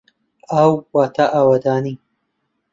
[0.51, 1.95] ئاو واتە ئاوەدانی.